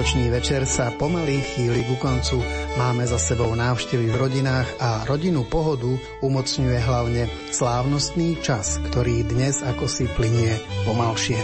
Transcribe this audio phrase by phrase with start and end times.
[0.00, 2.40] Sviatočný večer sa pomaly chýli ku koncu.
[2.80, 5.92] Máme za sebou návštevy v rodinách a rodinu pohodu
[6.24, 10.56] umocňuje hlavne slávnostný čas, ktorý dnes ako si plinie
[10.88, 11.36] pomalšie.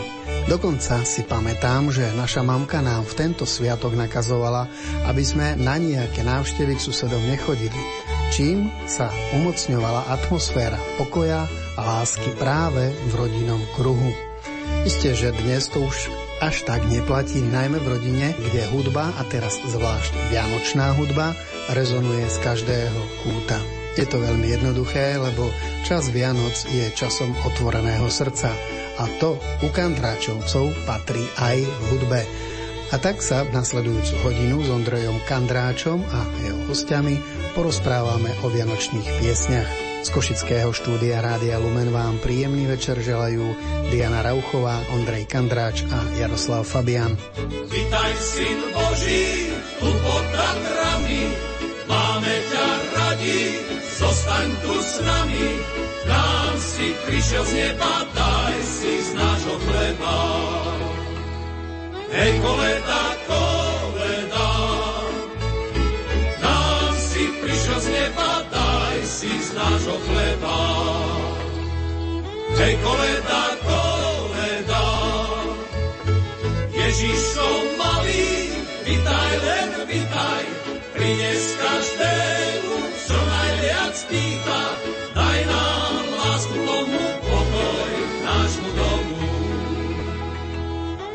[0.49, 4.73] Dokonca si pamätám, že naša mamka nám v tento sviatok nakazovala,
[5.05, 7.77] aby sme na nejaké návštevy k susedom nechodili,
[8.33, 11.45] čím sa umocňovala atmosféra pokoja
[11.77, 14.17] a lásky práve v rodinnom kruhu.
[14.89, 16.09] Isté, že dnes to už
[16.41, 21.33] až tak neplatí, najmä v rodine, kde hudba, a teraz zvlášť vianočná hudba,
[21.73, 23.59] rezonuje z každého kúta.
[23.97, 25.49] Je to veľmi jednoduché, lebo
[25.89, 28.53] čas Vianoc je časom otvoreného srdca
[29.01, 32.21] a to u Kandráčovcov patrí aj v hudbe.
[32.93, 37.19] A tak sa v nasledujúcu hodinu s Ondrejom Kandráčom a jeho hostiami
[37.57, 39.86] porozprávame o vianočných piesňach.
[40.05, 43.57] Z Košického štúdia Rádia Lumen vám príjemný večer želajú
[43.89, 47.17] Diana Rauchová, Ondrej Kandráč a Jaroslav Fabian.
[47.73, 51.25] Vítaj, syn Boží, tu pod Tatrami,
[51.89, 53.41] máme ťa radi,
[53.97, 55.49] zostaň tu s nami,
[56.05, 60.17] nám si prišiel z neba, daj si z nášho chleba.
[62.13, 63.16] Hej, koleda,
[69.87, 70.59] nášho chleba.
[72.59, 74.85] Hej, koleda, koleda,
[76.75, 77.49] Ježiško
[77.79, 78.31] malý,
[78.83, 80.45] vitaj len, vitaj,
[80.97, 82.77] prines každému,
[83.07, 84.63] čo najviac pýta,
[85.15, 87.93] daj nám lásku tomu, pokoj
[88.27, 89.29] nášmu domu.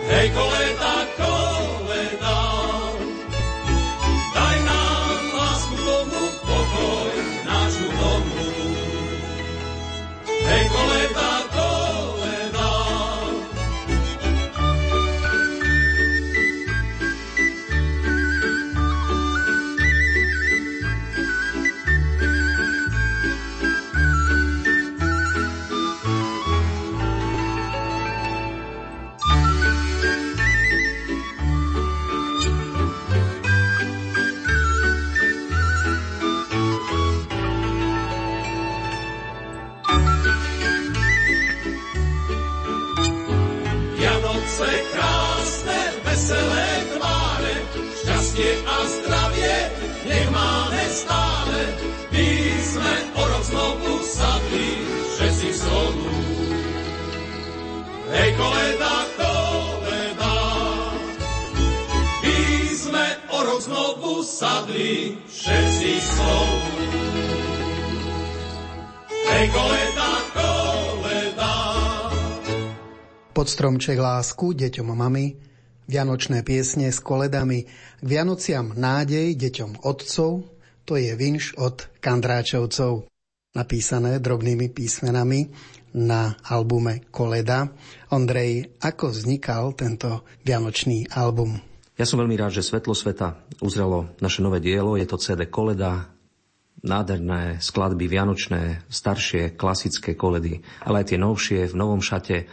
[0.07, 1.50] Hej, koleda, koleda,
[64.41, 66.57] sadli všetci spolu.
[69.29, 71.53] Hej, koleda, koleda.
[73.37, 75.37] Pod stromček lásku deťom mami,
[75.85, 77.69] Vianočné piesne s koledami,
[78.01, 80.41] k Vianociam nádej deťom otcov,
[80.89, 83.05] to je vinš od Kandráčovcov,
[83.53, 85.53] napísané drobnými písmenami
[85.97, 87.67] na albume Koleda.
[88.11, 91.59] Ondrej, ako vznikal tento vianočný album?
[91.99, 94.97] Ja som veľmi rád, že Svetlo sveta uzrelo naše nové dielo.
[94.97, 96.11] Je to CD Koleda,
[96.81, 102.49] nádherné skladby vianočné, staršie, klasické koledy, ale aj tie novšie, v novom šate.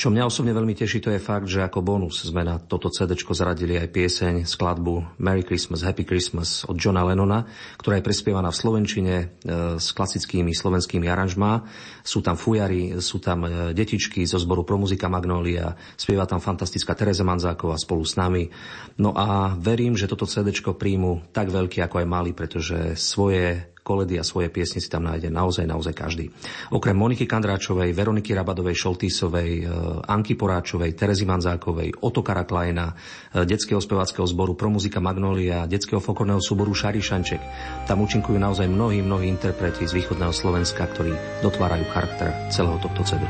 [0.00, 3.12] Čo mňa osobne veľmi teší, to je fakt, že ako bonus sme na toto CD
[3.20, 7.44] zaradili aj pieseň, skladbu Merry Christmas, Happy Christmas od Johna Lennona,
[7.76, 9.26] ktorá je prespievaná v Slovenčine e,
[9.76, 11.68] s klasickými slovenskými aranžmá.
[12.00, 16.96] Sú tam fujary, sú tam e, detičky zo zboru Pro muzika Magnolia, spieva tam fantastická
[16.96, 18.48] Tereza Manzáková spolu s nami.
[18.96, 24.22] No a verím, že toto CD príjmu tak veľký ako aj malý, pretože svoje koledy
[24.22, 26.30] a svoje piesne si tam nájde naozaj, naozaj každý.
[26.70, 29.64] Okrem Moniky Kandráčovej, Veroniky Rabadovej, Šoltísovej, e,
[30.06, 32.94] Anky Poráčovej, Terezy Manzákovej, Otokara Klajna,
[33.34, 37.42] e, detského spevackého zboru Pro muzika Magnolia, detského folklórneho súboru Šari Šanček.
[37.90, 43.26] Tam účinkujú naozaj mnohí, mnohí interpreti z východného Slovenska, ktorí dotvárajú charakter celého tohto CD.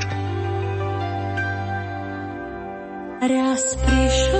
[3.21, 4.40] Raz prišlo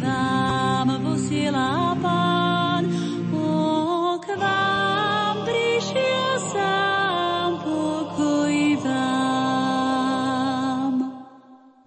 [0.00, 2.84] vám posiela Pán.
[3.32, 10.12] O k vám prišiel sám pokoj vám.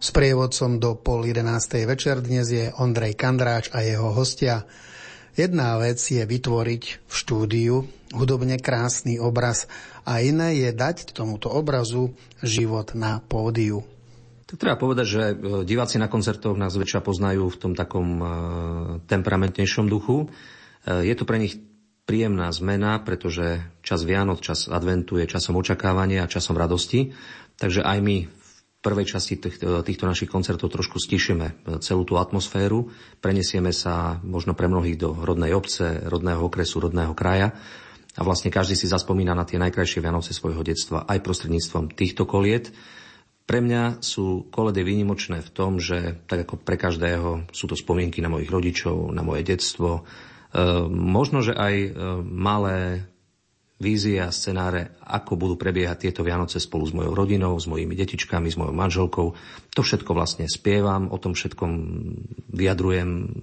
[0.02, 1.46] S prievodcom do pol 11.
[1.86, 4.66] večer dnes je Ondrej Kandráč a jeho hostia.
[5.38, 9.70] Jedna vec je vytvoriť v štúdiu hudobne krásny obraz
[10.02, 13.86] a iné je dať tomuto obrazu život na pódiu.
[14.50, 18.26] Tak treba povedať, že e, diváci na koncertoch nás väčšia poznajú v tom takom e,
[19.06, 20.26] temperamentnejšom duchu.
[20.26, 21.62] E, Je to pre nich
[22.10, 27.14] príjemná zmena, pretože čas Vianoc, čas adventu je časom očakávania a časom radosti.
[27.62, 32.90] Takže aj my v prvej časti tých, týchto našich koncertov trošku stišíme celú tú atmosféru,
[33.22, 37.54] prenesieme sa možno pre mnohých do rodnej obce, rodného okresu, rodného kraja
[38.18, 42.74] a vlastne každý si zaspomína na tie najkrajšie Vianoce svojho detstva aj prostredníctvom týchto koliet.
[43.50, 48.22] Pre mňa sú koledy výnimočné v tom, že tak ako pre každého sú to spomienky
[48.22, 50.06] na mojich rodičov, na moje detstvo,
[50.54, 51.90] e, možno, že aj e,
[52.30, 53.10] malé
[53.82, 58.54] vízie a scenáre, ako budú prebiehať tieto Vianoce spolu s mojou rodinou, s mojimi detičkami,
[58.54, 59.28] s mojou manželkou.
[59.74, 61.72] To všetko vlastne spievam, o tom všetkom
[62.54, 63.34] vyjadrujem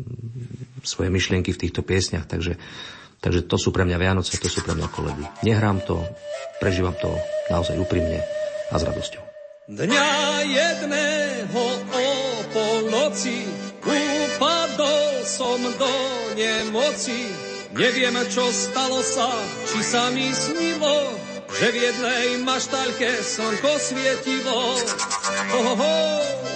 [0.86, 2.62] svoje myšlienky v týchto piesniach, takže,
[3.18, 5.26] takže to sú pre mňa Vianoce, to sú pre mňa koledy.
[5.42, 5.98] Nehrám to,
[6.62, 7.10] prežívam to
[7.50, 8.22] naozaj úprimne
[8.70, 9.25] a s radosťou.
[9.66, 12.06] Dňa jedného o
[12.54, 13.50] polnoci
[13.82, 15.94] upadol som do
[16.38, 17.26] nemoci.
[17.74, 19.26] Neviem, čo stalo sa,
[19.66, 21.18] či sa mi snilo,
[21.50, 24.78] že v jednej maštaľke slnko svietilo.
[25.50, 26.55] Ohoho.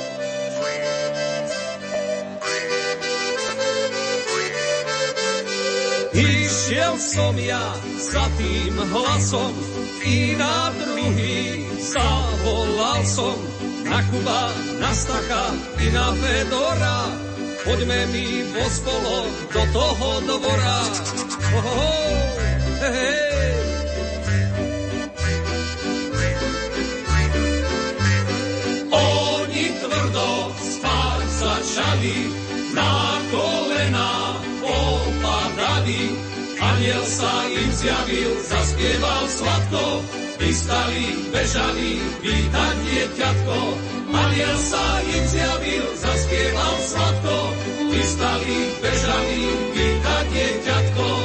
[6.21, 9.57] Išiel som ja za tým hlasom
[10.05, 13.41] i na druhý zavolal som
[13.89, 17.09] na Kuba, na Stacha i na Fedora.
[17.65, 19.17] Poďme mi vo spolo
[19.49, 20.81] do toho dvora.
[21.57, 21.93] Ohoho,
[22.85, 23.21] hej, hej.
[28.93, 32.19] Oni tvrdo spať začali,
[36.81, 40.01] Aniel sa im zjavil, zaspieval sladko,
[40.41, 43.59] vystali, bežali, vítať dieťatko.
[44.17, 47.37] Aniel sa im zjavil, zaspieval sladko,
[47.85, 49.45] vystali, bežali,
[49.77, 51.20] vítať dieťatko.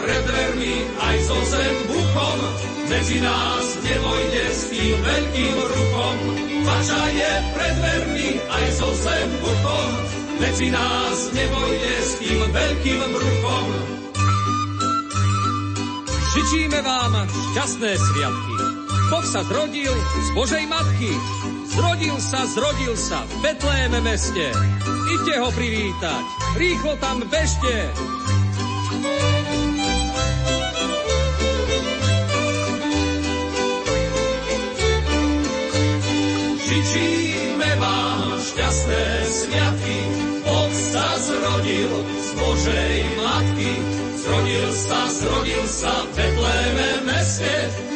[0.00, 2.38] Pred dvermi aj so zem buchom,
[2.88, 6.16] medzi nás nevojde s tým veľkým ruchom.
[6.64, 9.90] Pača je pred dvermi aj so zem buchom,
[10.40, 13.66] medzi nás nevojde s tým veľkým ruchom.
[16.34, 18.56] Žičíme vám šťastné sviatky.
[19.12, 21.12] Boh sa zrodil z Božej matky.
[21.74, 24.50] Zrodil sa, zrodil sa v Betléme meste.
[25.14, 26.24] Idte ho privítať,
[26.58, 27.74] rýchlo tam bežte.
[36.84, 39.98] Žičíme vám šťastné sviatky,
[40.44, 41.88] Boh sa zrodil
[42.20, 43.72] z Božej matky.
[44.20, 47.52] Zrodil sa, zrodil sa v Betléme meste,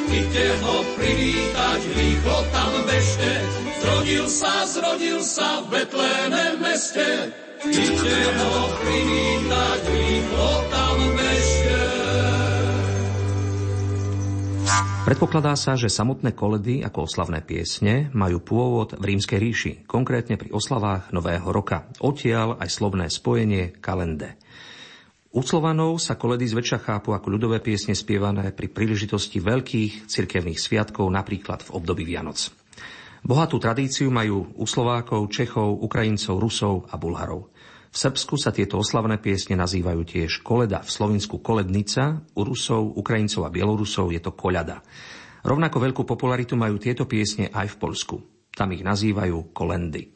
[0.08, 3.32] Idte ho privítať, rýchlo tam bežte.
[3.76, 7.28] Zrodil sa, zrodil sa v Betléme meste,
[7.68, 11.47] Idte ho privítať, rýchlo tam bežte.
[15.06, 20.50] Predpokladá sa, že samotné koledy ako oslavné piesne majú pôvod v rímskej ríši, konkrétne pri
[20.50, 21.86] oslavách Nového roka.
[22.02, 24.34] Odtiaľ aj slovné spojenie kalende.
[25.36, 31.06] U Slovanov sa koledy zväčša chápu ako ľudové piesne spievané pri príležitosti veľkých cirkevných sviatkov,
[31.12, 32.48] napríklad v období Vianoc.
[33.22, 37.52] Bohatú tradíciu majú u Slovákov, Čechov, Ukrajincov, Rusov a Bulharov.
[37.88, 43.48] V Srbsku sa tieto oslavné piesne nazývajú tiež koleda, v Slovensku kolednica, u Rusov, Ukrajincov
[43.48, 44.84] a Bielorusov je to koľada.
[45.40, 48.16] Rovnako veľkú popularitu majú tieto piesne aj v Polsku.
[48.52, 50.12] Tam ich nazývajú kolendy.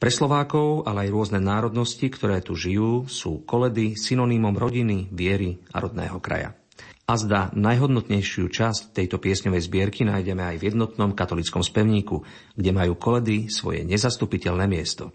[0.00, 5.80] Pre Slovákov, ale aj rôzne národnosti, ktoré tu žijú, sú koledy synonymom rodiny, viery a
[5.80, 6.56] rodného kraja.
[7.04, 12.22] A zda najhodnotnejšiu časť tejto piesňovej zbierky nájdeme aj v jednotnom katolickom spevníku,
[12.54, 15.10] kde majú koledy svoje nezastupiteľné miesto.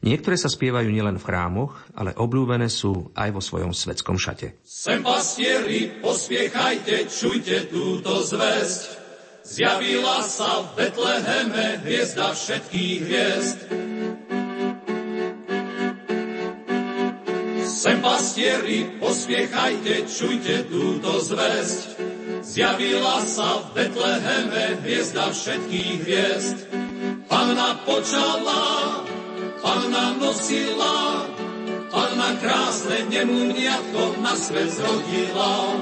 [0.00, 4.56] Niektoré sa spievajú nielen v chrámoch, ale obľúbené sú aj vo svojom svetskom šate.
[4.64, 8.96] Sem pastieri, pospiechajte, čujte túto zväzť.
[9.44, 13.58] Zjavila sa v Betleheme hviezda všetkých hviezd.
[17.68, 21.80] Sem pastieri, pospiechajte, čujte túto zväzť.
[22.40, 26.56] Zjavila sa v Betleheme hviezda všetkých hviezd.
[27.28, 29.04] Panna počala,
[29.60, 31.28] Panna nosila,
[31.92, 35.76] Panna krásne nemluvniatko na svet zrodila.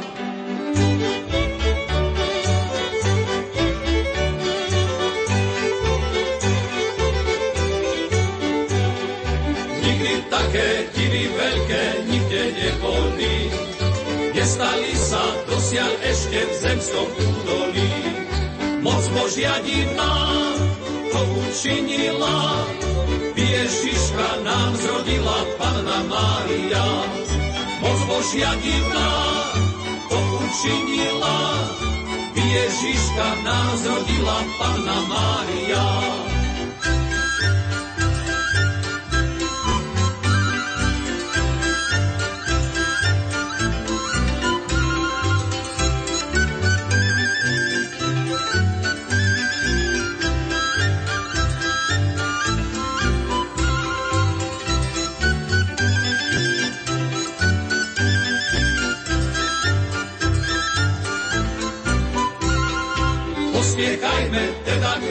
[9.79, 10.69] Nikdy také
[10.99, 13.37] divy veľké nikde neboli,
[14.35, 17.93] nestali sa dosiaľ ešte v zemskom údolí.
[18.83, 20.15] Moc Božia divná
[21.11, 22.67] to učinila,
[23.69, 26.89] Ježiška nám zrodila Panna Mária.
[27.85, 29.13] Moc Božia divná
[30.09, 31.69] to učinila,
[32.33, 35.85] Ježiška nám zrodila Panna Mária.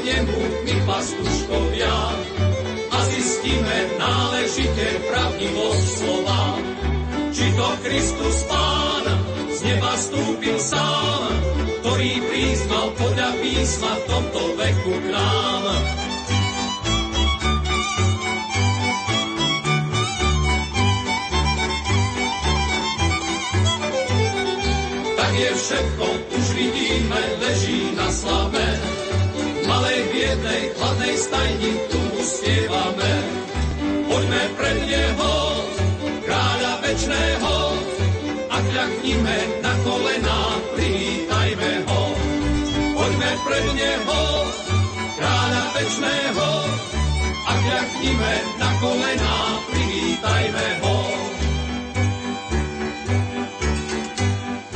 [0.08, 1.98] Nemu, my pastuškovia,
[2.88, 6.44] a zistíme náležite pravdivosť slova.
[7.36, 9.06] Či to Kristus Pán
[9.52, 11.22] z neba stúpil sám,
[11.84, 15.64] ktorý prísmal podľa písma v tomto veku k nám.
[25.20, 28.87] Tak je všetko, už vidíme, leží na slave.
[30.18, 33.14] Malej biednej, chladnej stajni tu uspievame.
[34.10, 35.36] Poďme pred Neho,
[36.26, 37.56] kráľa večného,
[38.50, 40.40] a kľaknime na kolená,
[40.74, 42.02] privítajme ho.
[42.98, 44.22] Poďme pred Neho,
[45.22, 46.50] kráľa večného,
[47.38, 49.38] a kľaknime na kolená,
[49.70, 50.98] privítajme ho.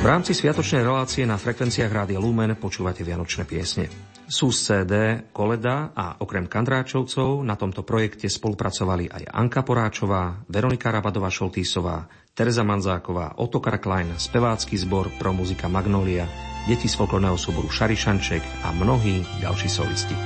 [0.02, 3.86] V rámci sviatočnej relácie na frekvenciách Rádia Lumen počúvate Vianočné piesne.
[4.26, 4.94] Sú z CD
[5.30, 12.66] Koleda a okrem Kandráčovcov na tomto projekte spolupracovali aj Anka Poráčová, Veronika Rabadová Šoltísová, Teresa
[12.66, 16.26] Manzáková, Otokar Klein, spevácky zbor pro muzika Magnolia,
[16.66, 20.18] deti z folklorného súboru Šarišanček a mnohí ďalší solisti.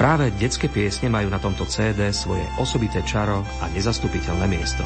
[0.00, 4.80] Práve detské piesne majú na tomto CD svoje osobité čaro a nezastupiteľné miesto.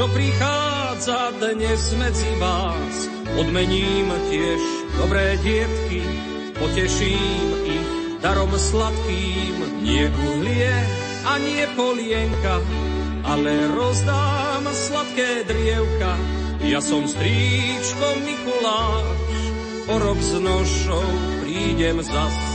[0.00, 2.94] Čo prichádza dnes medzi vás.
[3.36, 4.60] Odmením tiež
[4.96, 6.00] dobré dietky,
[6.56, 7.88] poteším ich
[8.24, 9.84] darom sladkým.
[9.84, 10.72] Nie guhlie
[11.28, 12.64] a nie polienka,
[13.28, 16.16] ale rozdám sladké drievka.
[16.64, 19.36] Ja som stríčko Mikuláš,
[19.84, 21.08] o rok s nošou
[21.44, 22.49] prídem zas.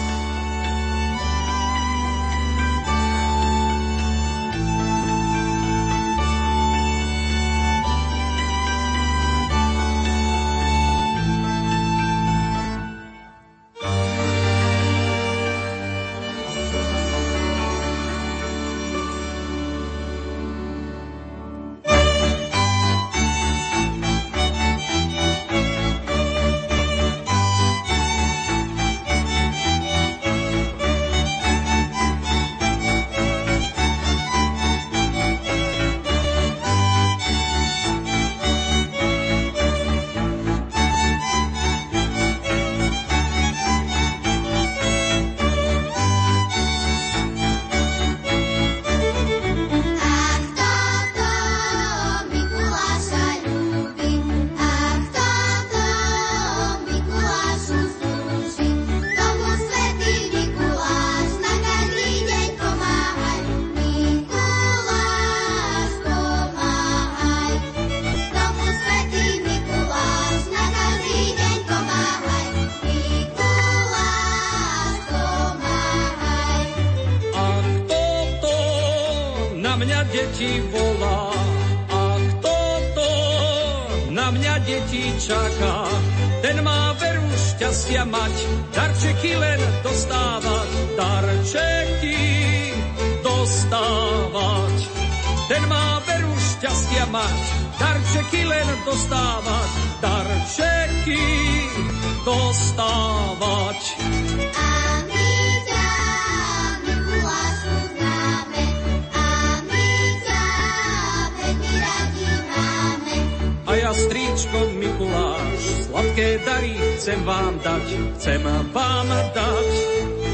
[116.46, 119.70] darí, chcem vám dať, chcem vám dať,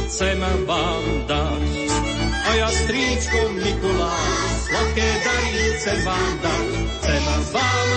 [0.07, 1.63] chcem vám dať.
[2.41, 6.67] A ja stríčko Mikuláš, sladké darí, chcem vám dať,
[6.99, 7.23] chcem
[7.55, 7.90] vám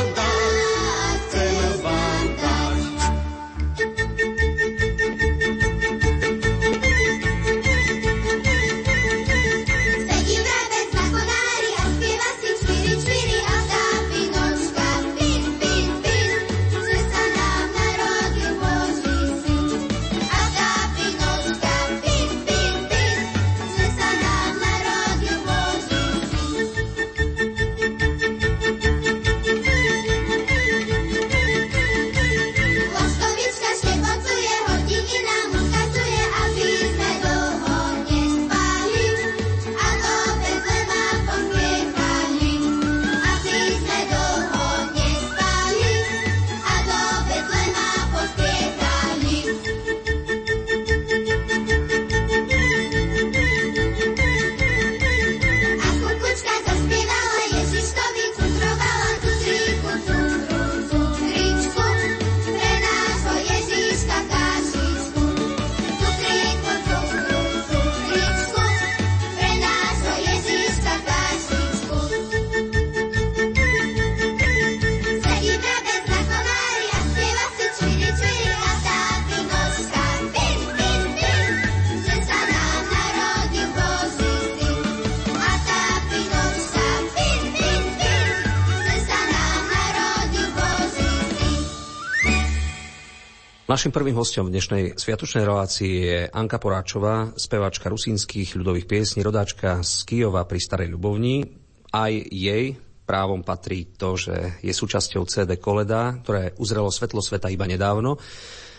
[93.85, 99.85] Našim prvým hostom v dnešnej sviatočnej relácii je Anka Poráčová, speváčka rusínskych ľudových piesní, rodáčka
[99.85, 101.45] z Kijova pri Starej Ľubovni.
[101.93, 107.69] Aj jej právom patrí to, že je súčasťou CD Koleda, ktoré uzrelo svetlo sveta iba
[107.69, 108.17] nedávno.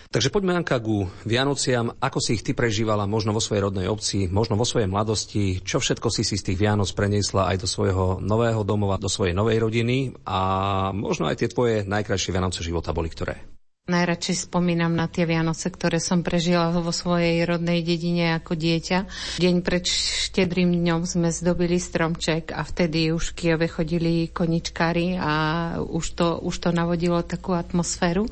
[0.09, 1.93] Takže poďme, Anka, ku Vianociam.
[2.01, 5.61] Ako si ich ty prežívala možno vo svojej rodnej obci, možno vo svojej mladosti?
[5.61, 9.37] Čo všetko si si z tých Vianoc preniesla aj do svojho nového domova, do svojej
[9.37, 10.17] novej rodiny?
[10.25, 13.53] A možno aj tie tvoje najkrajšie Vianoce života boli ktoré?
[13.85, 19.05] Najradšej spomínam na tie Vianoce, ktoré som prežila vo svojej rodnej dedine ako dieťa.
[19.37, 25.33] Deň pred štedrým dňom sme zdobili stromček a vtedy už v Kijove chodili koničkári a
[25.77, 28.25] už to, už to navodilo takú atmosféru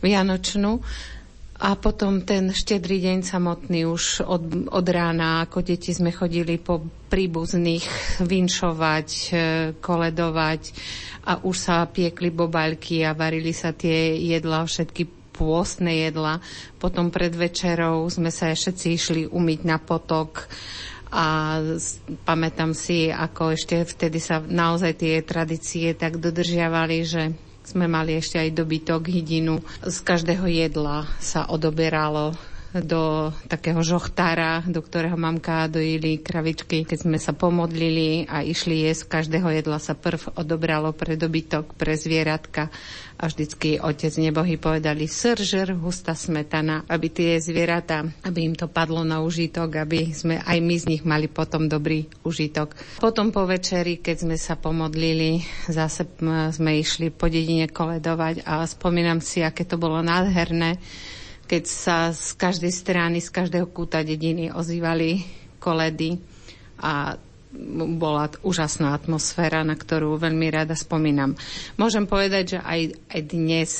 [0.00, 0.80] vianočnú.
[1.58, 6.86] A potom ten štedrý deň samotný už od, od rána, ako deti sme chodili po
[7.10, 7.82] príbuzných
[8.30, 9.40] vinšovať, e,
[9.82, 10.62] koledovať
[11.26, 16.38] a už sa piekli bobaľky a varili sa tie jedla, všetky pôstne jedla.
[16.78, 20.46] Potom pred večerou sme sa všetci išli umyť na potok
[21.10, 21.58] a
[22.22, 27.22] pamätám si, ako ešte vtedy sa naozaj tie tradície tak dodržiavali, že
[27.68, 29.60] sme mali ešte aj dobytok, hydinu.
[29.84, 32.32] Z každého jedla sa odoberalo
[32.84, 36.84] do takého žochtára, do ktorého mamka dojili kravičky.
[36.84, 41.94] Keď sme sa pomodlili a išli jesť, každého jedla sa prv odobralo pre dobytok, pre
[41.98, 42.70] zvieratka.
[43.18, 49.02] A vždycky otec nebohy povedali sržer, hustá smetana, aby tie zvieratá, aby im to padlo
[49.02, 52.78] na užitok, aby sme aj my z nich mali potom dobrý užitok.
[53.02, 56.06] Potom po večeri, keď sme sa pomodlili, zase
[56.54, 60.78] sme išli po dedine koledovať a spomínam si, aké to bolo nádherné,
[61.48, 65.24] keď sa z každej strany, z každého kúta dediny ozývali
[65.56, 66.20] koledy
[66.84, 67.16] a
[67.96, 71.32] bola úžasná atmosféra, na ktorú veľmi rada spomínam.
[71.80, 73.70] Môžem povedať, že aj, aj dnes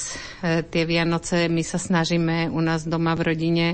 [0.40, 3.66] e, tie Vianoce my sa snažíme u nás doma v rodine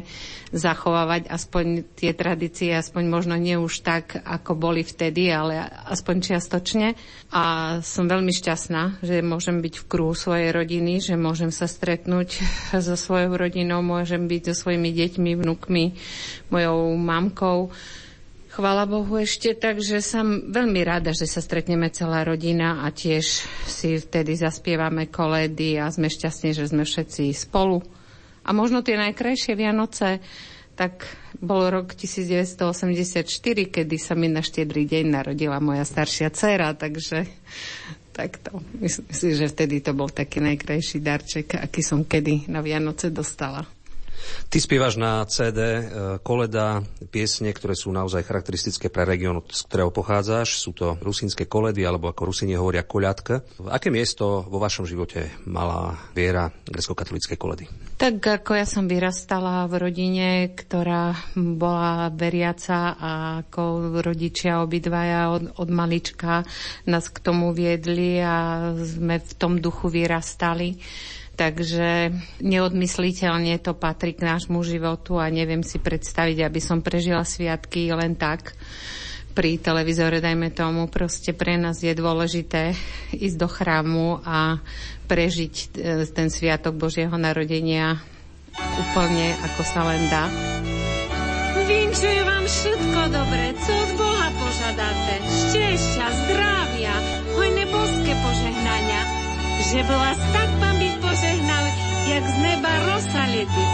[0.54, 6.94] zachovávať aspoň tie tradície, aspoň možno nie už tak, ako boli vtedy, ale aspoň čiastočne.
[7.34, 7.42] A
[7.82, 12.42] som veľmi šťastná, že môžem byť v kruhu svojej rodiny, že môžem sa stretnúť
[12.86, 15.84] so svojou rodinou, môžem byť so svojimi deťmi, vnúkmi,
[16.50, 17.70] mojou mamkou
[18.54, 23.98] Chvala Bohu ešte, takže som veľmi rada, že sa stretneme celá rodina a tiež si
[23.98, 27.82] vtedy zaspievame koledy a sme šťastní, že sme všetci spolu.
[28.46, 30.22] A možno tie najkrajšie Vianoce,
[30.78, 31.02] tak
[31.42, 33.26] bol rok 1984,
[33.74, 37.26] kedy sa mi na štiedrý deň narodila moja staršia dcera, takže
[38.14, 38.62] takto.
[38.78, 43.66] Myslím si, že vtedy to bol taký najkrajší darček, aký som kedy na Vianoce dostala.
[44.48, 45.82] Ty spievaš na CD e,
[46.22, 50.60] koleda piesne, ktoré sú naozaj charakteristické pre región, z ktorého pochádzaš.
[50.62, 53.42] Sú to rusínske koledy, alebo ako Rusíne hovoria koľadka.
[53.70, 57.64] Aké miesto vo vašom živote mala viera grecko-katolíckej koledy?
[57.94, 63.10] Tak ako ja som vyrastala v rodine, ktorá bola veriaca a
[63.46, 66.42] ako rodičia obidvaja od, od malička
[66.90, 70.78] nás k tomu viedli a sme v tom duchu vyrastali.
[71.34, 77.90] Takže neodmysliteľne to patrí k nášmu životu a neviem si predstaviť, aby som prežila sviatky
[77.90, 78.54] len tak
[79.34, 82.78] pri televízore, dajme tomu, proste pre nás je dôležité
[83.10, 84.62] ísť do chrámu a
[85.10, 87.98] prežiť e, ten sviatok Božieho narodenia
[88.54, 90.30] úplne ako sa len dá.
[91.66, 95.14] Vinčuje vám všetko dobre, co od Boha požadáte.
[95.26, 96.94] Šťastia, zdravia,
[97.34, 99.02] hojné boské požehnania.
[99.64, 100.83] Že vás tak Pán
[102.03, 103.67] byť požehnal, jak z neba rosa letí.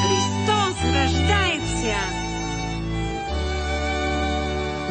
[0.00, 2.00] Hristos рождается.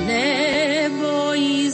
[0.05, 1.69] Nebo i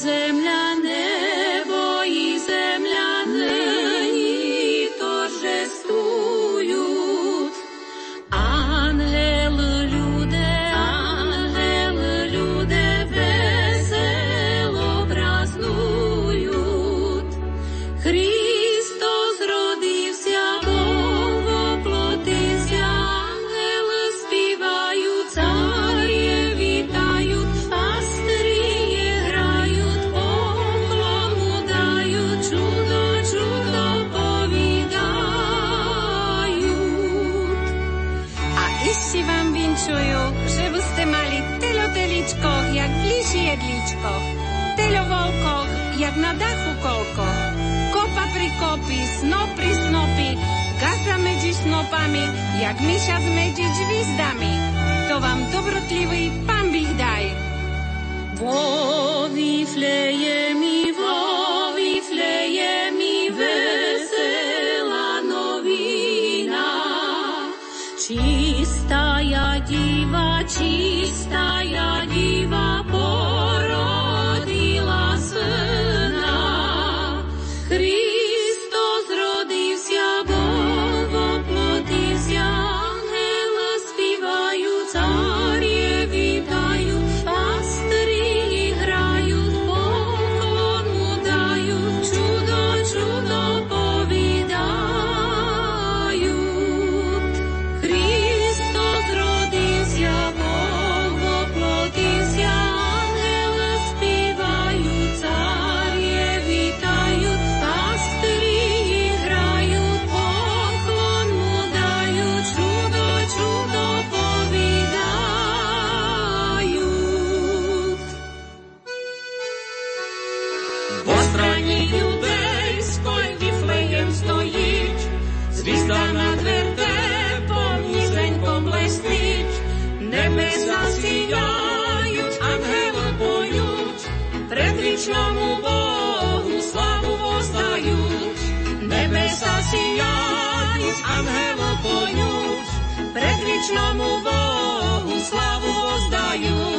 [121.61, 125.07] Писанні юдейської віфлеєм стоїть,
[125.53, 129.61] звізда над вертепом нізенько блестить,
[130.01, 134.09] небеса сіяють, ангели поють,
[134.49, 138.41] предвічному Богу славу воздають,
[138.83, 142.71] небеса сіяють, ангели поють,
[143.15, 146.70] предвічному Богу славу воздають.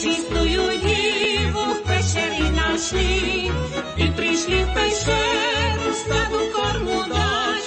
[0.00, 3.52] Prečistujú divu v pešeri našli,
[4.00, 7.64] i prišli v pešeru stadu kormu dať,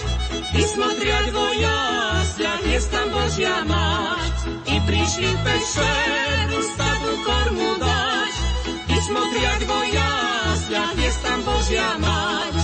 [0.58, 4.34] i smotriať vo jasľach, je tam Božia mať,
[4.66, 8.34] i prišli v pešeru stadu kormu dať,
[8.82, 12.56] i smotriať vo jasľach, je tam Božia mať.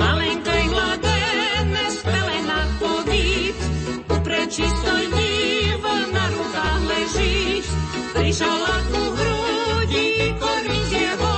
[0.00, 3.58] Malenkej mladené spelená chodíc,
[4.08, 5.12] uprečistoj
[8.32, 11.36] prišala ku hrudi kormiť jeho,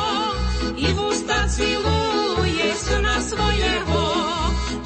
[0.79, 4.07] i v ústa ciluje syna svojho.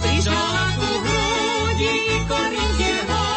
[0.00, 3.28] Prišala ku hrudi kormiť jeho,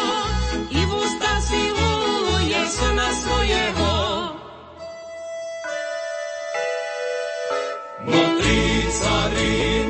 [0.72, 3.08] i v ústa ciluje syna
[9.32, 9.81] tri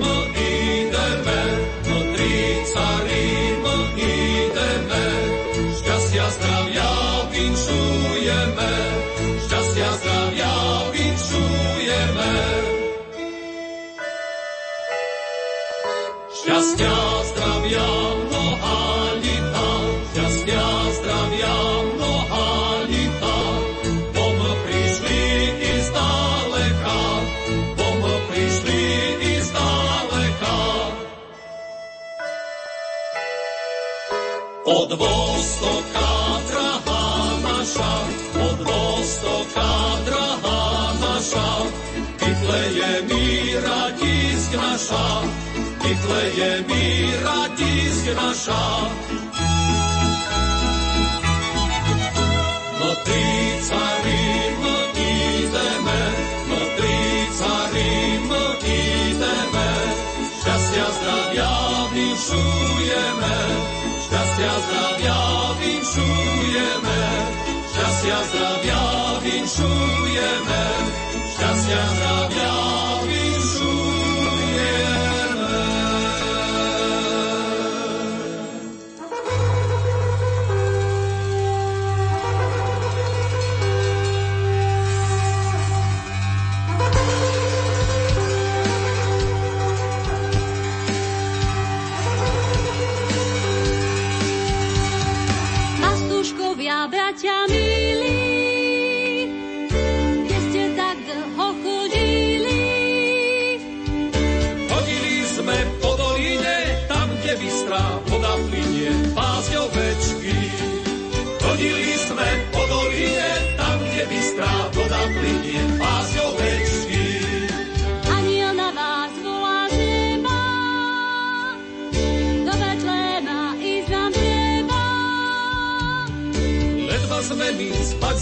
[16.72, 17.90] Šťastia zdravia
[18.32, 18.80] mnoha
[19.20, 19.68] lita,
[20.08, 22.48] šťastia zdravia mnoha
[22.88, 23.40] lita,
[24.16, 25.20] bom prišli
[25.52, 27.00] i zdaleka,
[27.76, 28.00] bom
[28.32, 28.84] prišli
[29.20, 30.60] i zdaleka.
[34.64, 36.12] Od vostoka
[36.48, 37.04] drahá
[37.52, 37.92] naša,
[38.48, 38.58] od
[45.92, 46.84] vytleje mi
[47.20, 48.64] radísk naša.
[52.80, 53.28] No tri
[53.68, 54.62] carím
[54.96, 56.00] ideme,
[56.48, 56.98] no tri
[57.36, 58.30] carím
[58.64, 59.70] ideme,
[60.40, 61.52] šťastia zdravia
[61.92, 63.36] vinšujeme,
[64.08, 65.20] šťastia zdravia
[65.60, 67.00] vinšujeme,
[67.68, 68.82] šťastia zdravia
[69.20, 70.62] vinšujeme,
[71.36, 72.61] šťastia zdravia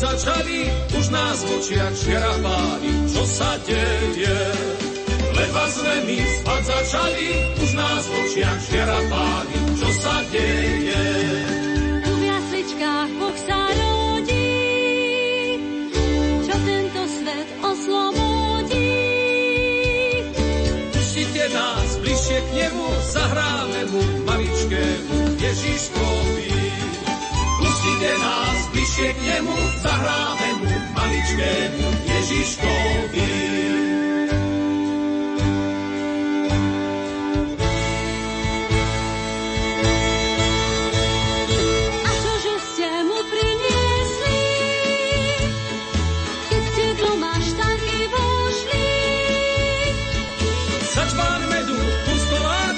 [0.01, 0.65] začali,
[0.97, 4.41] už nás v očiach žiara páli, čo sa deje.
[5.37, 7.29] Ledva sme my spať začali,
[7.61, 9.01] už nás v očiach žiara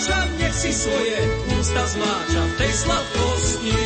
[0.02, 1.18] pustováča, nech si svoje
[1.58, 3.76] ústa zmáča v tej sladkosti.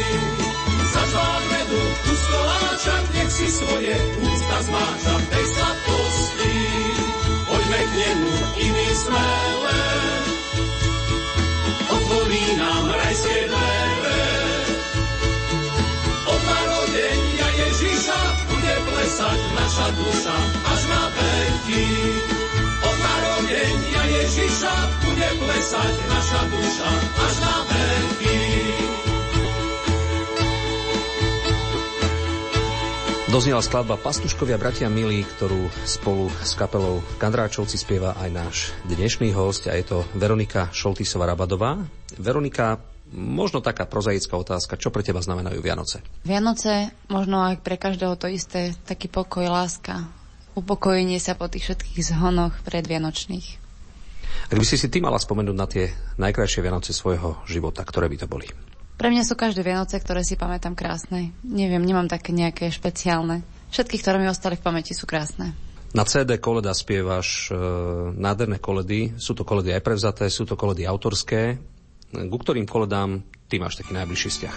[0.97, 6.57] Začvár medu, pustováča, nech si svoje ústa zmáča v tej sladkosti.
[7.47, 9.81] Poďme k nemu iný smele,
[11.93, 14.23] otvorí nám rajské dvere.
[16.27, 20.37] Od narodenia Ježiša bude plesať naša duša
[20.75, 21.87] až na veky.
[22.83, 24.75] Od narodenia Ježiša
[25.07, 26.91] bude plesať naša duša
[27.25, 29.06] až na veky.
[33.37, 38.57] Doznela skladba Pastuškovia bratia milí, ktorú spolu s kapelou Kandráčovci spieva aj náš
[38.89, 41.85] dnešný host a je to Veronika Šoltisová Rabadová.
[42.17, 42.81] Veronika,
[43.13, 46.01] Možno taká prozaická otázka, čo pre teba znamenajú Vianoce?
[46.25, 50.09] Vianoce, možno aj pre každého to isté, taký pokoj, láska,
[50.57, 53.47] upokojenie sa po tých všetkých zhonoch predvianočných.
[54.49, 58.17] Ak by si si ty mala spomenúť na tie najkrajšie Vianoce svojho života, ktoré by
[58.17, 58.49] to boli?
[58.97, 61.37] Pre mňa sú každé Vianoce, ktoré si pamätám krásne.
[61.45, 63.45] Neviem, nemám také nejaké špeciálne.
[63.69, 65.53] Všetky, ktoré mi ostali v pamäti, sú krásne.
[65.93, 67.57] Na CD koleda spievaš e,
[68.17, 69.13] nádherné koledy.
[69.21, 71.61] Sú to koledy aj prevzaté, sú to koledy autorské.
[72.13, 73.21] Ku ktorým koledám
[73.53, 74.55] ty máš taký najbližší vzťah?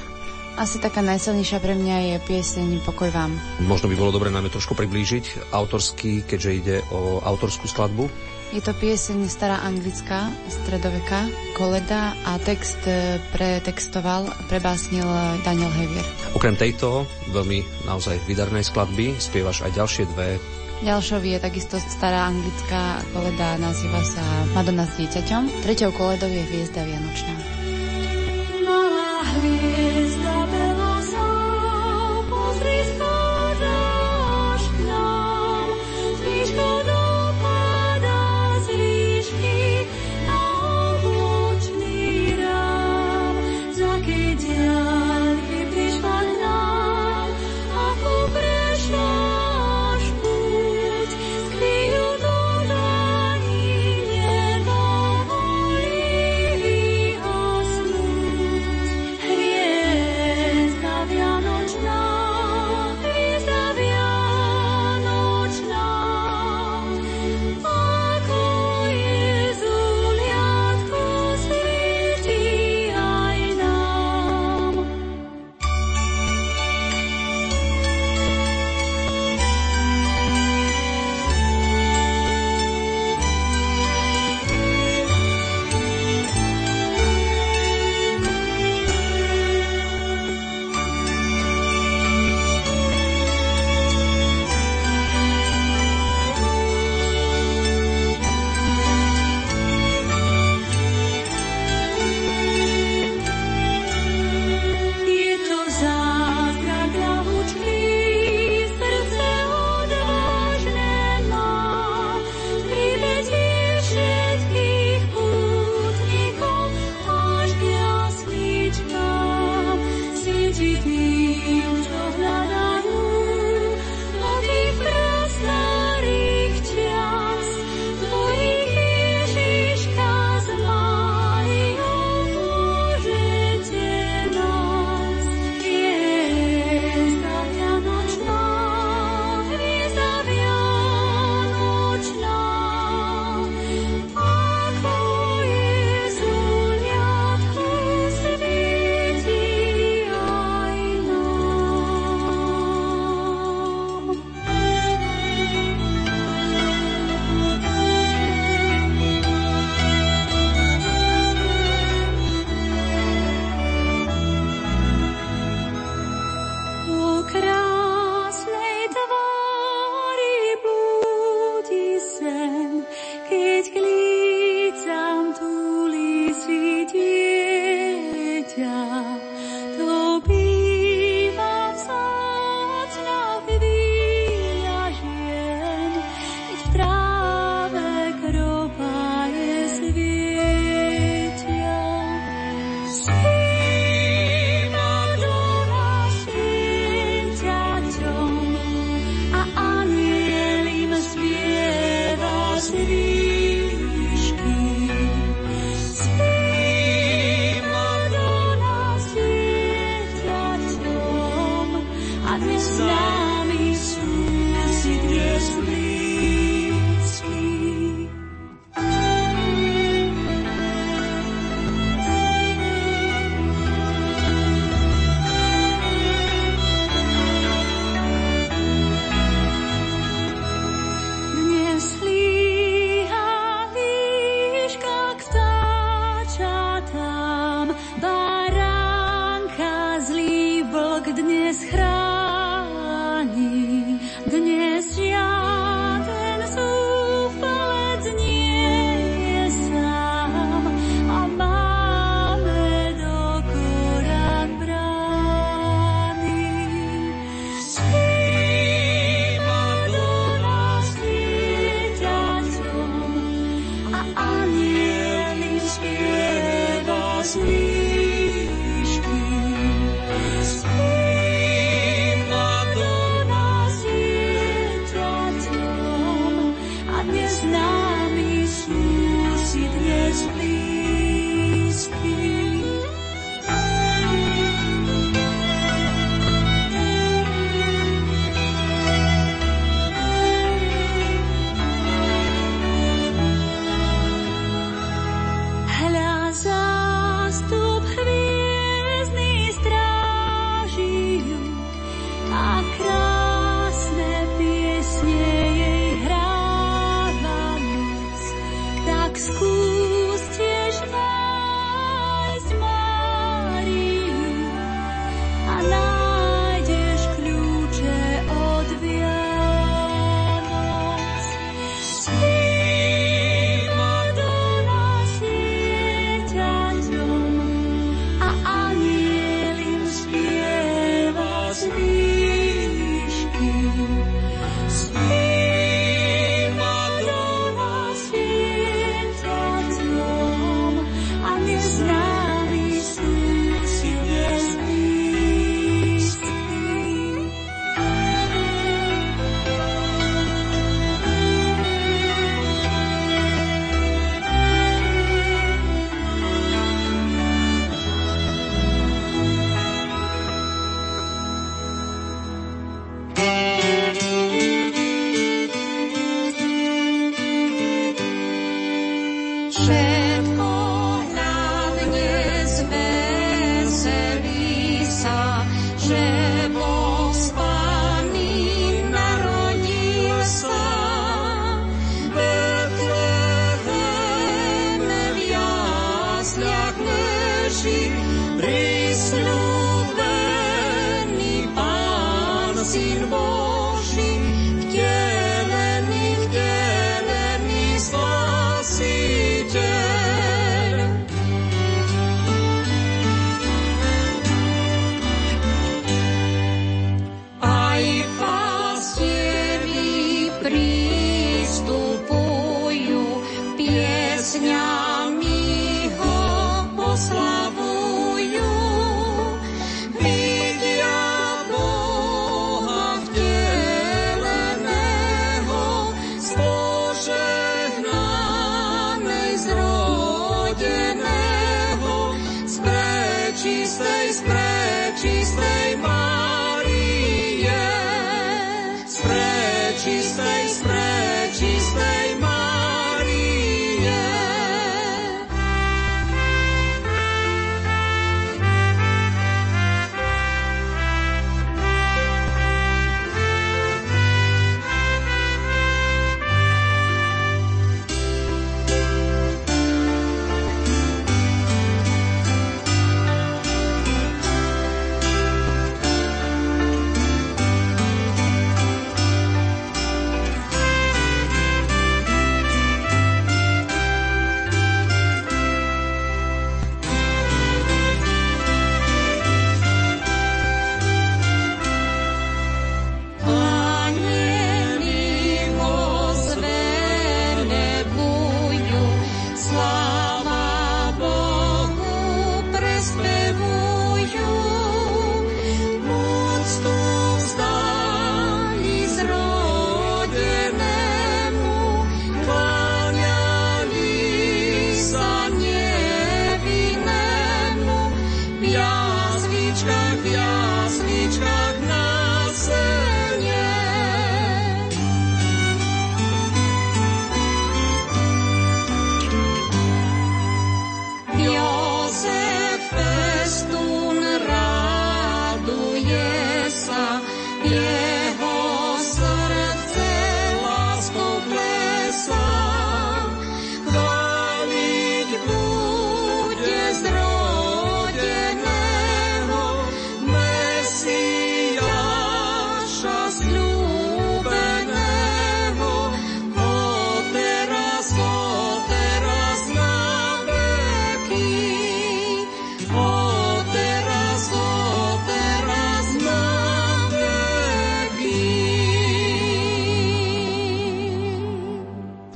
[0.59, 3.31] Asi taká najsilnejšia pre mňa je pieseň Pokoj vám.
[3.63, 8.07] Možno by bolo dobre nám trošku priblížiť autorský, keďže ide o autorskú skladbu.
[8.49, 15.05] Je to pieseň stará anglická, stredoveka, koleda a text e, pretextoval, prebásnil
[15.45, 16.01] Daniel Hevier.
[16.33, 20.41] Okrem tejto veľmi naozaj vydarnej skladby spievaš aj ďalšie dve
[20.79, 24.23] Ďalšou je takisto stará anglická koleda, nazýva sa
[24.55, 25.67] Madonna s dieťaťom.
[25.67, 27.35] Treťou koledou je Hviezda Vianočná.
[28.63, 29.98] Malá hviezda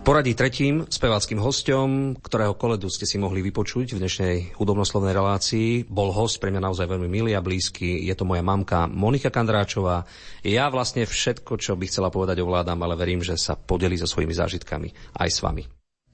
[0.03, 6.11] poradí tretím speváckým hostom, ktorého koledu ste si mohli vypočuť v dnešnej hudobnoslovnej relácii, bol
[6.11, 8.03] host pre mňa naozaj veľmi milý a blízky.
[8.03, 10.03] Je to moja mamka Monika Kandráčová.
[10.43, 14.35] Ja vlastne všetko, čo by chcela povedať, ovládam, ale verím, že sa podeli so svojimi
[14.35, 15.63] zážitkami aj s vami.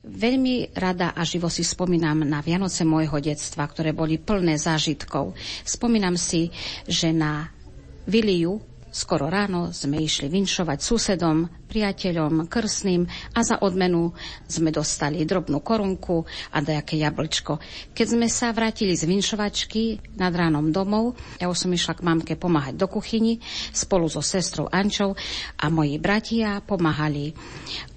[0.06, 5.34] Veľmi rada a živo si spomínam na Vianoce môjho detstva, ktoré boli plné zážitkov.
[5.66, 6.54] Spomínam si,
[6.86, 7.50] že na
[8.06, 13.06] Viliu Skoro ráno sme išli vinšovať susedom, priateľom, krsným
[13.38, 14.18] a za odmenu
[14.50, 17.62] sme dostali drobnú korunku a dajaké jablčko.
[17.94, 22.34] Keď sme sa vrátili z vinšovačky nad ránom domov, ja už som išla k mamke
[22.34, 23.38] pomáhať do kuchyni
[23.70, 25.14] spolu so sestrou Ančou
[25.62, 27.30] a moji bratia pomáhali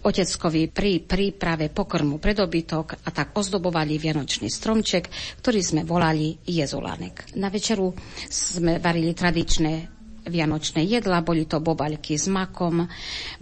[0.04, 5.08] oteckovi pri príprave pokrmu pre dobytok a tak ozdobovali vianočný stromček,
[5.40, 7.32] ktorý sme volali jezulánek.
[7.40, 7.96] Na večeru
[8.28, 11.24] sme varili tradičné vianočné jedla.
[11.24, 12.86] Boli to bobaľky s makom,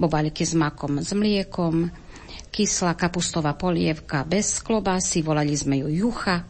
[0.00, 1.88] bobaľky s makom s mliekom,
[2.50, 6.44] kyslá kapustová polievka bez klobásy, volali sme ju jucha.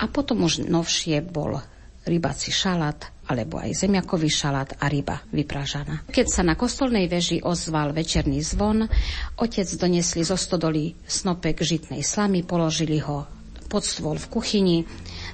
[0.00, 1.60] A potom už novšie bol
[2.08, 6.08] rybací šalát, alebo aj zemiakový šalát a ryba vypražaná.
[6.08, 8.88] Keď sa na kostolnej veži ozval večerný zvon,
[9.36, 13.28] otec donesli zo stodoly snopek žitnej slamy, položili ho
[13.70, 14.78] pod stôl v kuchyni,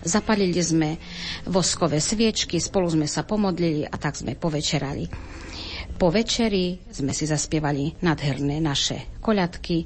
[0.07, 1.03] Zapalili sme
[1.45, 5.11] voskové sviečky, spolu sme sa pomodlili a tak sme povečerali.
[5.99, 9.83] Po večeri sme si zaspievali nadherné naše koľadky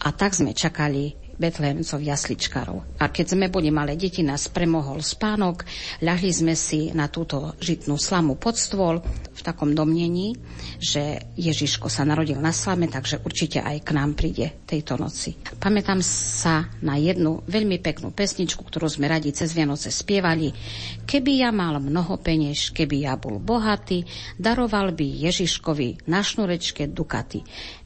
[0.00, 3.00] a tak sme čakali Betlehemcov jasličkarov.
[3.00, 5.64] A keď sme boli malé deti, nás premohol spánok,
[6.04, 9.00] ľahli sme si na túto žitnú slamu pod stôl
[9.32, 10.36] v takom domnení,
[10.78, 15.34] že Ježiško sa narodil na slame, takže určite aj k nám príde tejto noci.
[15.56, 20.52] Pamätám sa na jednu veľmi peknú pesničku, ktorú sme radi cez Vianoce spievali.
[21.08, 24.04] Keby ja mal mnoho penieš, keby ja bol bohatý,
[24.36, 27.40] daroval by Ježiškovi na šnurečke dukaty.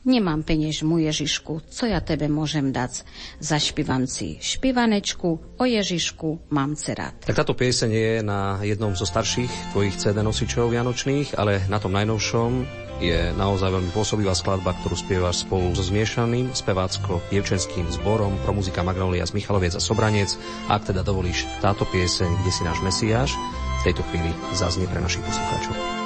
[0.07, 3.03] Nemám peniež mu Ježišku, co ja tebe môžem dať?
[3.43, 7.27] Zašpívam si špivanečku, o Ježišku mám rád.
[7.27, 11.91] Tak táto pieseň je na jednom zo starších tvojich CD nosičov vianočných, ale na tom
[11.91, 12.51] najnovšom
[13.03, 19.27] je naozaj veľmi pôsobivá skladba, ktorú spievaš spolu so zmiešaným spevácko-dievčenským zborom pro muzika Magnolia
[19.27, 20.39] z Michaloviec a Sobranec.
[20.71, 23.35] Ak teda dovolíš táto pieseň, kde si náš Mesiáš,
[23.83, 26.06] v tejto chvíli zaznie pre našich poslucháčov.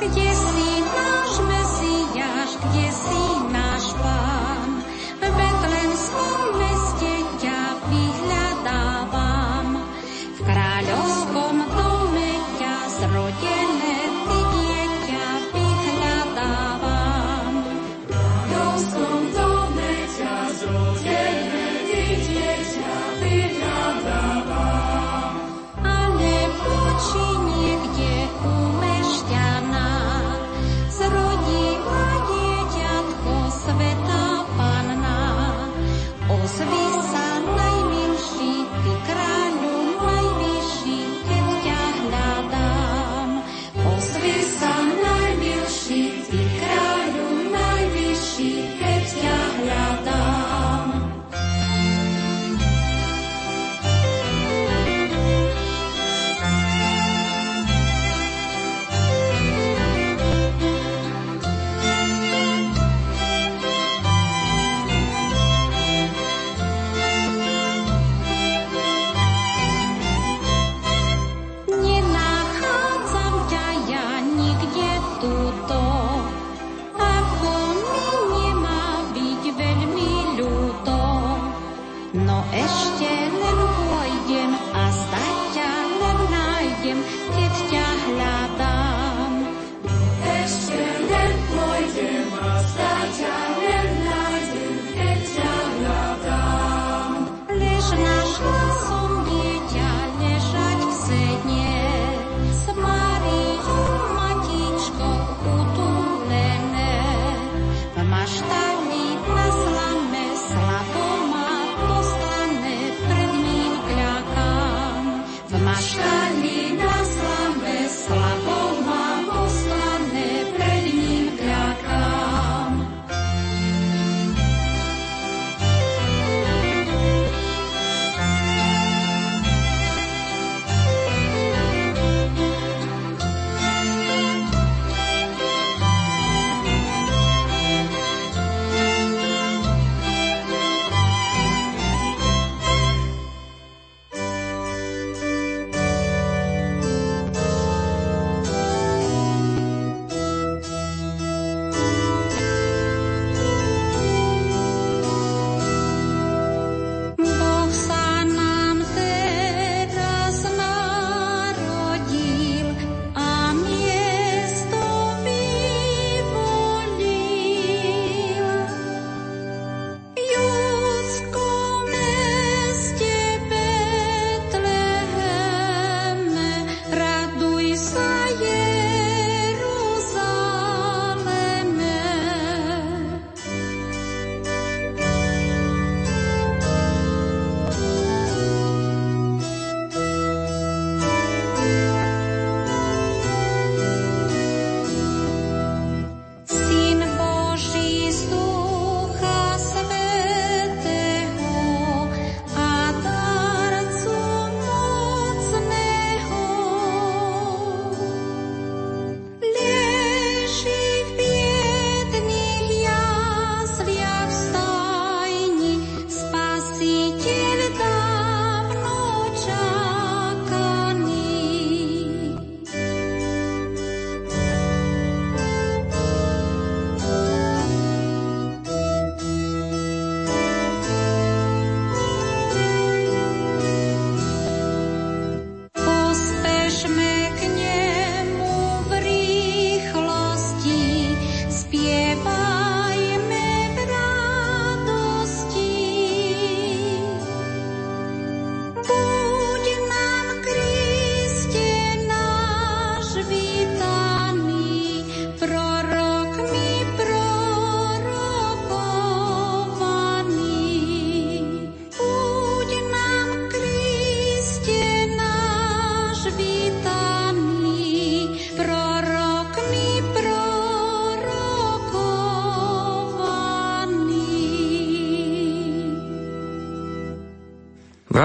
[0.00, 0.67] V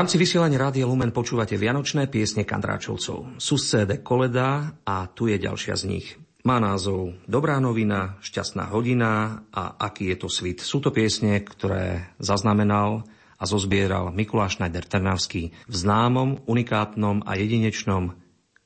[0.04, 3.40] rámci vysielania Rádia Lumen počúvate Vianočné piesne Kandráčovcov.
[3.40, 6.20] Sú z CD Koleda a tu je ďalšia z nich.
[6.44, 10.60] Má názov Dobrá novina, šťastná hodina a aký je to svit.
[10.60, 13.08] Sú to piesne, ktoré zaznamenal
[13.40, 18.12] a zozbieral Mikuláš Schneider Trnavský v známom, unikátnom a jedinečnom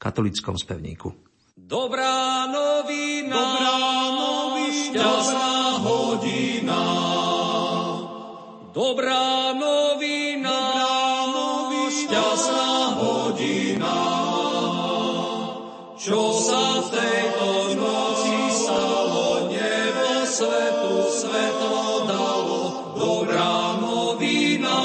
[0.01, 1.13] katolickom spevníku.
[1.53, 3.77] Dobrá novina, Dobrá
[4.09, 5.53] novina šťastná
[5.85, 6.81] hodina.
[8.73, 10.16] Dobrá novina,
[16.07, 22.63] čo sa v tejto noci stalo, nebo svetu svetlo dalo,
[22.95, 24.79] dobrá novina,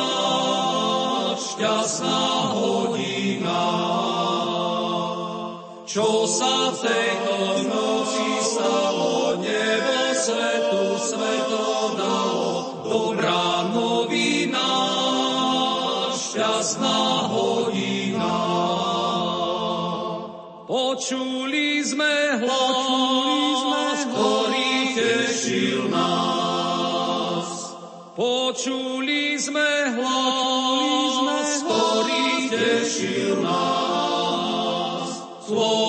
[1.39, 2.27] šťastná
[2.59, 3.63] hodina.
[5.87, 7.22] Čo sa v tejto
[28.53, 35.09] Počuli sme hlas, ktorý tešil nás.
[35.41, 35.82] Slovo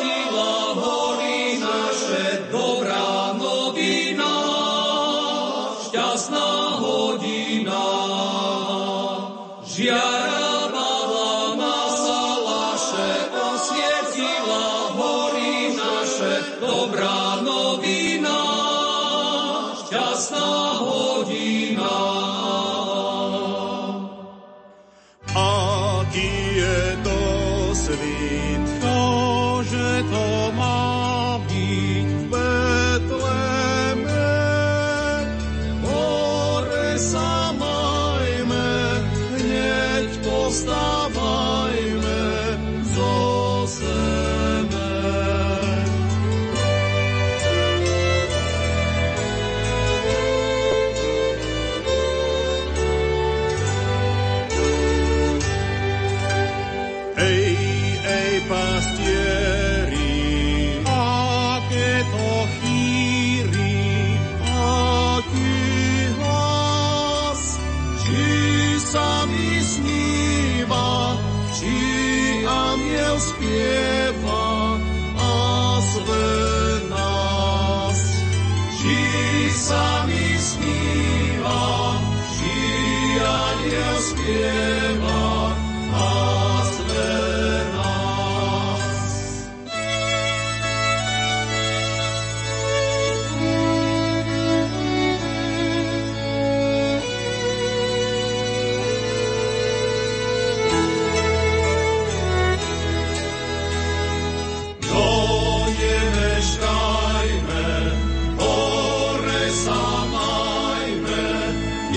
[0.00, 0.67] mighty Lord.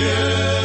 [0.02, 0.61] Yeah.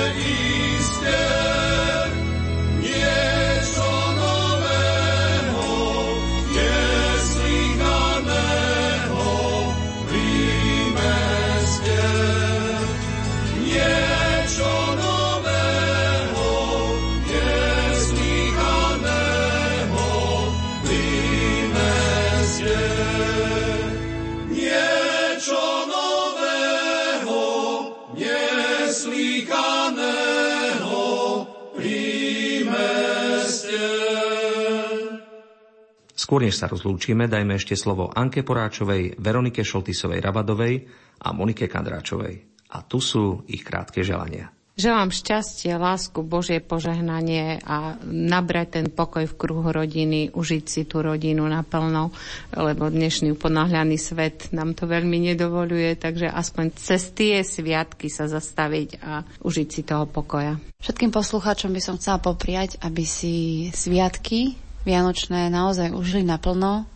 [36.27, 40.83] Skôr než sa rozlúčime, dajme ešte slovo Anke Poráčovej, Veronike Šoltisovej Rabadovej
[41.23, 42.67] a Monike Kandráčovej.
[42.75, 44.51] A tu sú ich krátke želania.
[44.75, 50.99] Želám šťastie, lásku, Božie požehnanie a nabrať ten pokoj v kruhu rodiny, užiť si tú
[50.99, 52.11] rodinu naplno,
[52.59, 58.99] lebo dnešný ponáhľaný svet nám to veľmi nedovoluje, takže aspoň cez tie sviatky sa zastaviť
[58.99, 60.59] a užiť si toho pokoja.
[60.83, 66.87] Všetkým poslucháčom by som chcela popriať, aby si sviatky Vianočné naozaj užili naplno,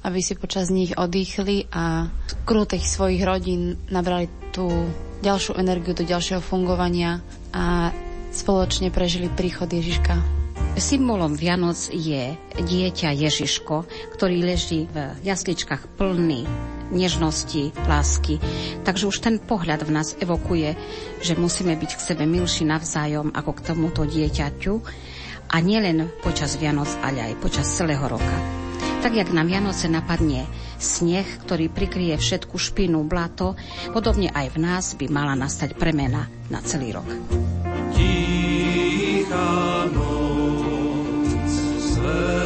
[0.00, 4.68] aby si počas nich odýchli a v kruhu tých svojich rodín nabrali tú
[5.20, 7.20] ďalšiu energiu do ďalšieho fungovania
[7.52, 7.92] a
[8.32, 10.44] spoločne prežili príchod Ježiška.
[10.74, 13.86] Symbolom Vianoc je dieťa Ježiško,
[14.16, 16.48] ktorý leží v jasličkách plný
[16.90, 18.42] nežnosti, lásky.
[18.82, 20.74] Takže už ten pohľad v nás evokuje,
[21.22, 24.74] že musíme byť k sebe milší navzájom ako k tomuto dieťaťu
[25.48, 28.36] a nielen počas Vianoc, ale aj počas celého roka.
[29.04, 30.48] Tak jak na Vianoce napadne
[30.80, 33.52] sneh, ktorý prikrie všetku špinu, blato,
[33.92, 37.04] podobne aj v nás by mala nastať premena na celý rok.
[37.92, 39.52] Tichá
[39.92, 42.43] noc, noc,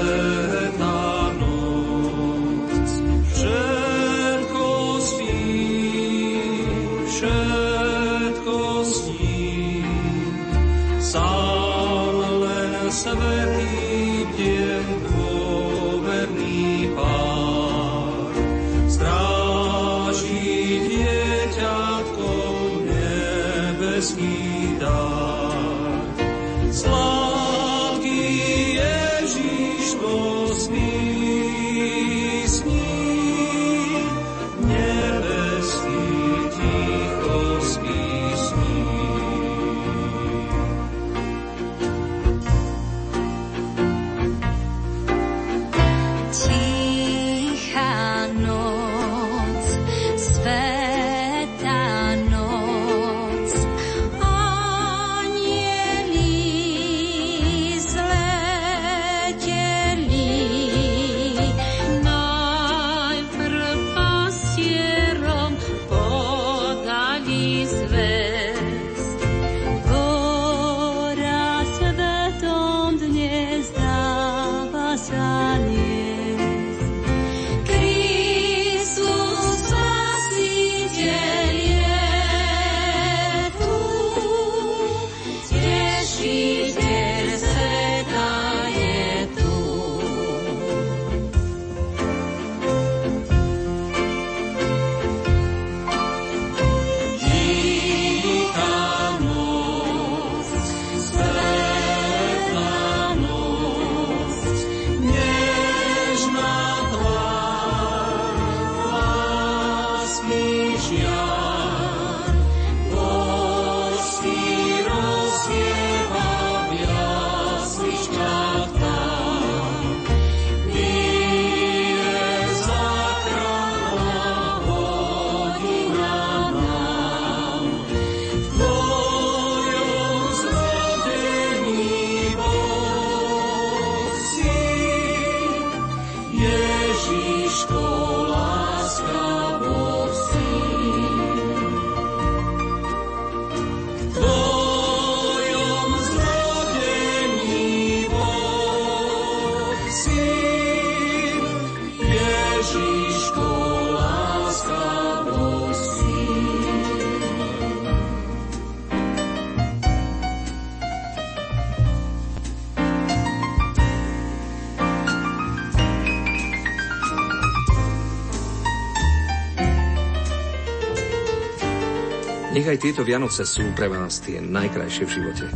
[172.69, 175.49] Nech aj tieto Vianoce sú pre vás tie najkrajšie v živote.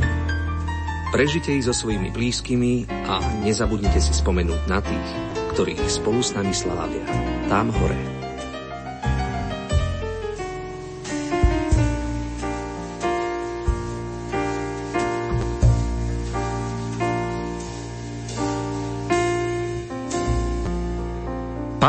[1.12, 5.08] Prežite ich so svojimi blízkymi a nezabudnite si spomenúť na tých,
[5.52, 7.04] ktorých spolu s nami slávia.
[7.52, 8.11] Tam hore.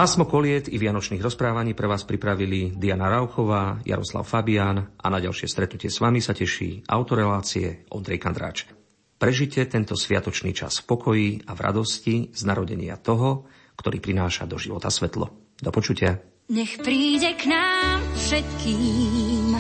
[0.04, 5.48] Pásmo koliet i vianočných rozprávaní pre vás pripravili Diana Rauchová, Jaroslav Fabián a na ďalšie
[5.48, 8.68] stretnutie s vami sa teší autorelácie Ondrej Kandráč.
[9.16, 13.48] Prežite tento sviatočný čas v pokoji a v radosti z narodenia toho,
[13.80, 15.56] ktorý prináša do života svetlo.
[15.64, 16.20] Do počutia.
[16.52, 19.56] Nech príde k nám všetkým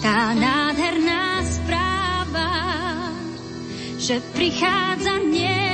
[0.00, 2.48] tá nádherná správa,
[4.00, 5.69] že prichádza niekto,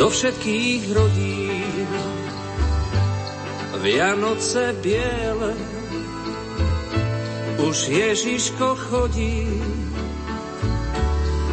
[0.00, 1.88] Do všetkých rodín
[3.84, 5.52] Vianoce biele,
[7.60, 9.44] už Ježiško chodí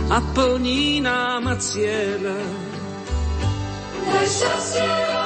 [0.07, 2.39] a plní nám cieľe.
[4.15, 5.16] Daj šťastie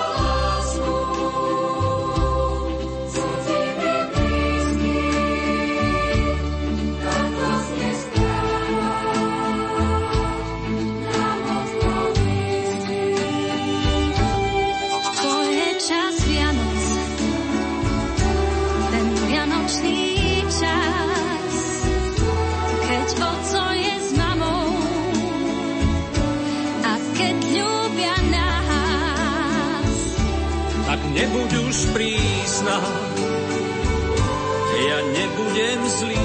[35.52, 36.16] nebudem zlý.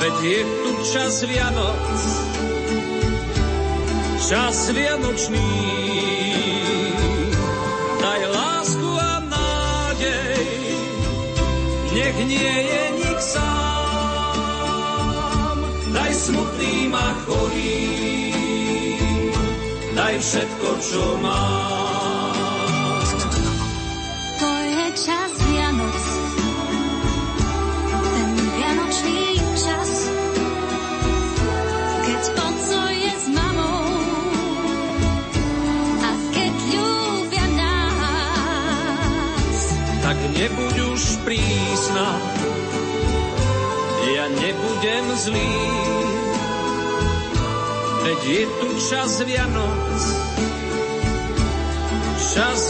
[0.00, 2.02] Veď je tu čas Vianoc,
[4.28, 5.50] čas Vianočný.
[8.00, 10.46] Daj lásku a nádej,
[11.92, 13.48] nech nie je nik sám.
[15.92, 19.34] Daj smutným a chorým,
[19.98, 21.99] daj všetko, čo mám.
[41.00, 42.08] Už prísna,
[44.12, 45.56] ja nebudem zlý.
[48.04, 50.00] Veď je tu čas Vianoc,
[52.20, 52.60] čas